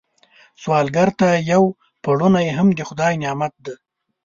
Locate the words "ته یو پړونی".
1.19-2.47